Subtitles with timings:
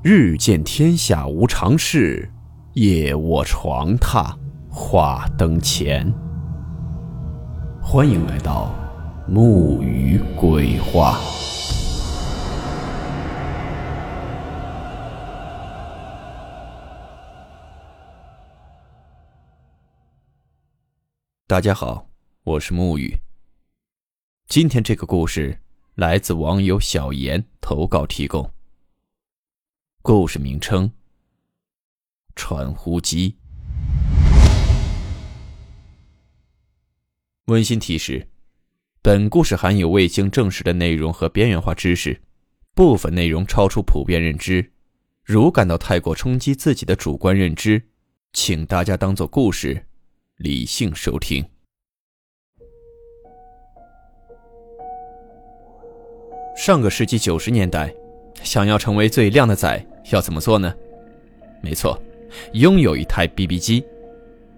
[0.00, 2.30] 日见天下无常事，
[2.74, 4.32] 夜卧床榻
[4.70, 6.08] 话灯前。
[7.82, 8.72] 欢迎来到
[9.26, 11.18] 木鱼鬼话。
[21.48, 22.06] 大家好，
[22.44, 23.12] 我是木鱼。
[24.46, 25.58] 今天这个故事
[25.96, 28.48] 来自网友小严投稿提供。
[30.10, 30.90] 故事名称：
[32.34, 33.36] 传呼机。
[37.44, 38.26] 温馨提示：
[39.02, 42.22] 本故事含有未经证实的内容和边缘化知识，
[42.74, 44.72] 部分内容超出普遍认知。
[45.22, 47.90] 如感到太过冲击自己的主观认知，
[48.32, 49.88] 请大家当做故事，
[50.36, 51.44] 理性收听。
[56.56, 57.94] 上个世纪九十年代，
[58.42, 59.84] 想要成为最靓的仔。
[60.10, 60.72] 要怎么做呢？
[61.60, 62.00] 没错，
[62.52, 63.84] 拥有一台 BB 机，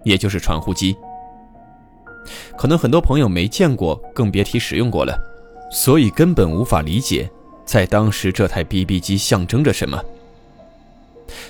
[0.05, 0.95] 也就是传呼机。
[2.57, 5.13] 可能很多朋友没见过，更别提使用过了，
[5.69, 7.29] 所以根本无法理解，
[7.65, 10.01] 在当时这台 BB 机象征着什么。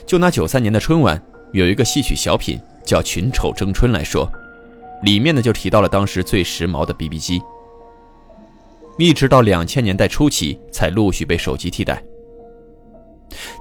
[0.08, 4.28] 就拿九三年的春晚有一个戏曲小品叫《群丑争春》来说，
[5.04, 7.40] 里面呢就提到了当时最时髦的 BB 机。
[8.98, 12.02] 一直到两千年代初期，才陆续被手机替代。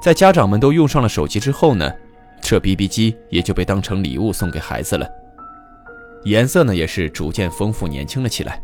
[0.03, 1.91] 在家长们都用上了手机之后呢，
[2.41, 5.09] 这 BB 机也就被当成礼物送给孩子了。
[6.25, 8.63] 颜色呢也是逐渐丰富年轻了起来。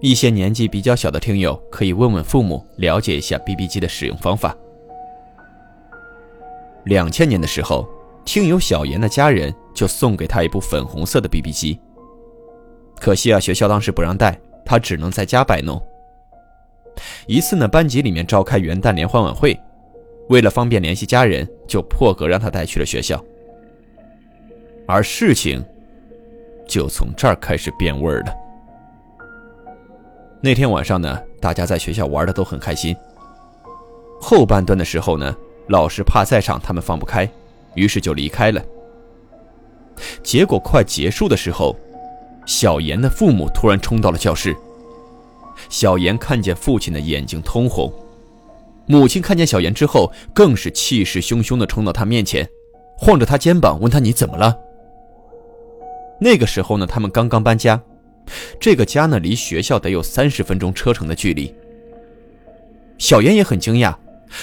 [0.00, 4.54] 一些年纪比较小的听友可以问问父母，了解一下 BB 机的使用方法。
[6.84, 7.88] 两千年的时候，
[8.24, 11.80] 听友小严的家人就送给他一部粉红色的 BB 机。
[13.00, 15.82] 可惜啊，学校当时不让带，他只能在家摆弄。
[17.26, 19.58] 一次呢，班级里面召开元旦联欢晚会。
[20.28, 23.22] 为了方便联系家人，就破格让他带去了学校。
[24.86, 25.64] 而事情
[26.66, 28.34] 就从这儿开始变味儿了。
[30.42, 32.94] 那天晚上呢，大家在学校玩的都很开心。
[34.20, 35.34] 后半段的时候呢，
[35.68, 37.28] 老师怕在场他们放不开，
[37.74, 38.62] 于是就离开了。
[40.22, 41.74] 结果快结束的时候，
[42.46, 44.54] 小严的父母突然冲到了教室。
[45.70, 47.92] 小严看见父亲的眼睛通红。
[48.86, 52.48] 母亲看见小严之后，更是气势汹汹地冲到他面前，
[52.98, 54.54] 晃着他肩膀问他：“你怎么了？”
[56.20, 57.80] 那个时候呢，他们刚刚搬家，
[58.60, 61.54] 这个家呢离学校得有三十分钟车程的距离。
[62.98, 63.94] 小严也很惊讶，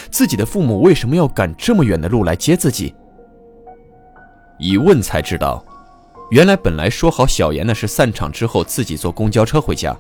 [0.10, 2.94] 自己的父母为什么要赶这么远的路来接自己？
[4.60, 5.64] 一问才知道，
[6.32, 9.96] 原来本来说好小严呢是散场之后自己坐公交车回家，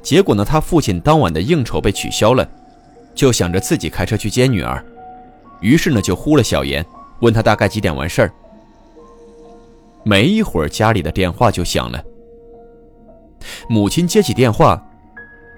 [0.00, 2.48] 结果呢他父亲当晚的应酬被取消了。
[3.14, 4.84] 就想着自己开车去接女儿，
[5.60, 6.84] 于是呢就呼了小严，
[7.20, 8.32] 问他大概几点完事儿。
[10.04, 12.02] 没一会儿，家里的电话就响了。
[13.68, 14.82] 母亲接起电话，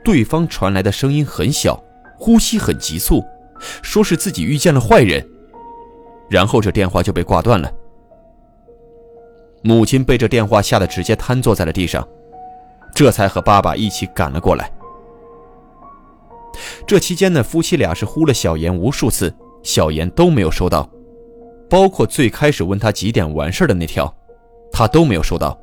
[0.03, 1.83] 对方传来的声音很小，
[2.19, 3.23] 呼吸很急促，
[3.83, 5.27] 说是自己遇见了坏人。
[6.29, 7.71] 然后这电话就被挂断了。
[9.63, 12.07] 母亲被这电话吓得直接瘫坐在了地上，
[12.95, 14.71] 这才和爸爸一起赶了过来。
[16.87, 20.89] 这期间呢，夫妻俩是呼了小严无数次，小严都没有收到，
[21.69, 24.15] 包括最开始问他几点完事的那条，
[24.73, 25.59] 他都没有收到。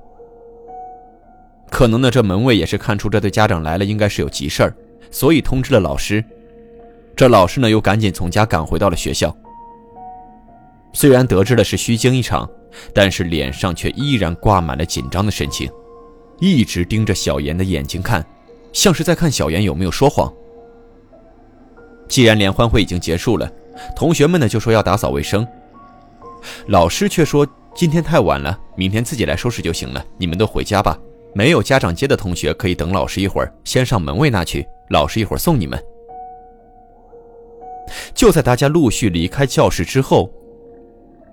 [1.69, 4.75] 可能呢，这门卫也是看出这对家长来了应该是有急事儿，
[5.09, 6.23] 所以通知了老师。
[7.15, 9.35] 这老师呢，又赶紧从家赶回到了学校。
[10.93, 12.49] 虽然得知的是虚惊一场，
[12.93, 15.71] 但是脸上却依然挂满了紧张的神情，
[16.39, 18.25] 一直盯着小严的眼睛看，
[18.73, 20.31] 像是在看小严有没有说谎。
[22.11, 23.49] 既然联欢会已经结束了，
[23.95, 25.47] 同学们呢就说要打扫卫生。
[26.67, 30.05] 老师却说今天太晚了，明天自己来收拾就行了。
[30.17, 30.99] 你们都回家吧，
[31.33, 35.81] 没有家长接的同学可以等老师一会儿，先上门卫那去，老师一会儿送你们。
[38.13, 40.29] 就在大家陆续离开教室之后，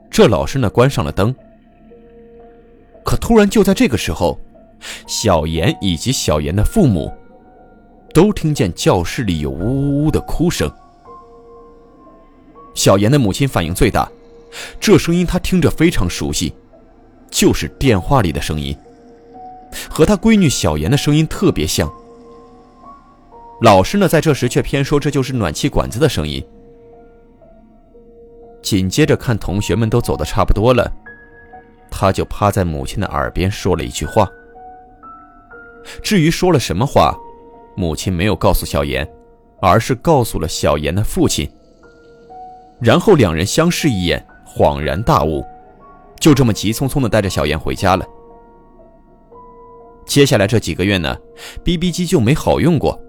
[0.09, 1.35] 这老师呢关上了灯。
[3.05, 4.39] 可突然就在这个时候，
[5.09, 7.13] 小严以及小严的父母。
[8.13, 10.71] 都听见教室里有呜呜呜的哭声。
[12.75, 14.09] 小严的母亲反应最大，
[14.79, 16.55] 这声音她听着非常熟悉，
[17.31, 18.77] 就是电话里的声音，
[19.91, 21.93] 和她闺女小严的声音特别像。
[23.61, 26.45] 老师呢，在这时却偏说这就是暖气管子的声音。
[28.63, 30.89] 紧接着看同学们都走的差不多了，
[31.91, 34.29] 他就趴在母亲的耳边说了一句话。
[36.03, 37.17] 至于说了什么话？
[37.79, 39.09] 母亲没有告诉小严，
[39.61, 41.49] 而是告诉了小严的父亲。
[42.81, 45.45] 然后两人相视一眼，恍然大悟，
[46.19, 48.05] 就这么急匆匆的带着小妍回家了。
[50.05, 51.17] 接下来这几个月呢
[51.63, 53.01] ，BB 机就没好用过，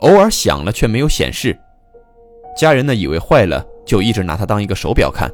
[0.00, 1.58] 偶尔响了却没有显示。
[2.54, 5.32] 家人呢以为坏了，就一直拿它当一个手表看。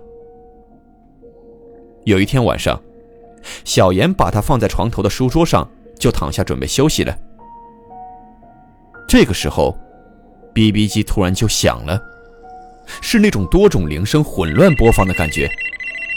[2.05, 2.81] 有一天晚上，
[3.65, 5.69] 小妍把它放在床头的书桌上，
[5.99, 7.13] 就躺下准备休息了。
[9.13, 9.77] 这个时候
[10.55, 12.01] ，BB 机突然就响了，
[13.03, 15.51] 是那种多种铃声混乱播放的感觉，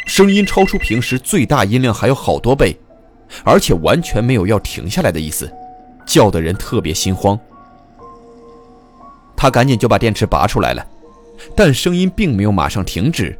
[0.07, 2.73] 声音超出平时最大音量还有好多倍。
[3.43, 5.51] 而且完全没有要停下来的意思，
[6.05, 7.37] 叫的人特别心慌。
[9.35, 10.87] 他赶紧就把电池拔出来了，
[11.53, 13.37] 但声音并没有马上停止，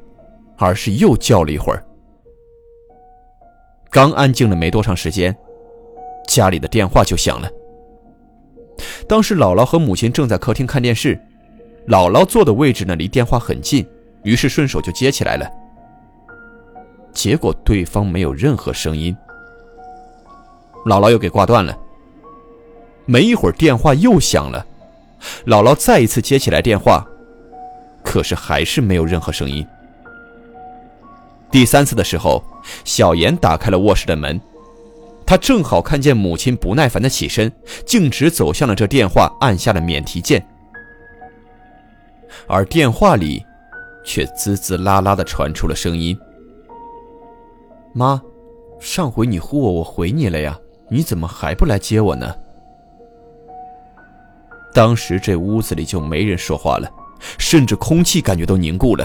[0.58, 1.82] 而是又叫了一会儿。
[3.90, 5.34] 刚安静了没多长时间，
[6.28, 7.50] 家里的电话就响了。
[9.08, 11.20] 当时姥姥和母亲正在客厅看电视，
[11.88, 13.86] 姥姥坐的位置呢离电话很近，
[14.24, 15.48] 于是顺手就接起来了。
[17.14, 19.16] 结果对方没有任何声音。
[20.86, 21.78] 姥姥又给挂断了。
[23.06, 24.66] 没一会儿，电话又响了，
[25.46, 27.06] 姥姥再一次接起来电话，
[28.04, 29.66] 可是还是没有任何声音。
[31.52, 32.44] 第三次的时候，
[32.84, 34.42] 小妍打开了卧室的门，
[35.26, 37.52] 他正好看见母亲不耐烦的起身，
[37.86, 40.46] 径直走向了这电话，按下了免提键，
[42.48, 43.44] 而电话里
[44.04, 46.18] 却滋滋啦啦的传出了声音
[47.94, 48.22] ：“妈，
[48.80, 52.32] 上回你呼我，我回你了呀。”你怎么还不来接我呢？
[54.72, 56.88] 当时这屋子里就没人说话了，
[57.40, 59.04] 甚至空气感觉都凝固了。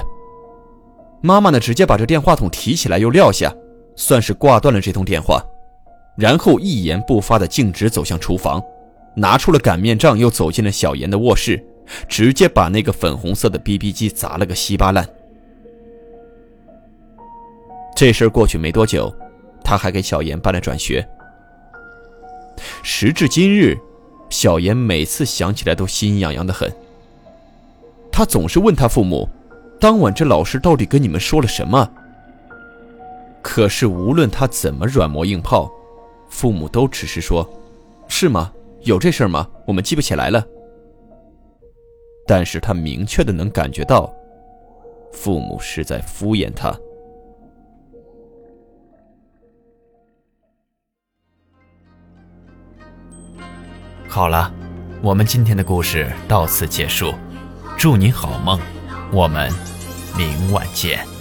[1.22, 3.50] 妈妈呢，直接把这电话筒提起来又撂下，
[3.96, 5.42] 算是挂断了这通电话，
[6.20, 8.62] 然后一言不发的径直走向厨房，
[9.16, 11.64] 拿出了擀面杖，又走进了小妍的卧室，
[12.06, 15.08] 直接把那个粉红色的 BB 机砸了个稀巴烂。
[17.96, 19.10] 这事儿过去没多久，
[19.64, 21.08] 他还给小妍办了转学。
[22.82, 23.78] 时至今日，
[24.28, 26.70] 小妍每次想起来都心痒痒的很。
[28.12, 29.26] 他总是问他父母
[29.80, 31.90] ：“当晚这老师到底跟你们说了什么？”
[33.40, 35.70] 可是无论他怎么软磨硬泡，
[36.30, 37.46] 父母都只是说
[38.08, 38.50] ：“是吗？
[38.82, 39.46] 有这事儿吗？
[39.66, 40.42] 我们记不起来了。”
[42.26, 44.10] 但是他明确的能感觉到，
[45.12, 46.72] 父母是在敷衍他。
[54.08, 54.52] 好了，
[55.02, 57.12] 我们今天的故事到此结束，
[57.76, 58.58] 祝你好梦，
[59.12, 59.50] 我们
[60.16, 61.19] 明晚见。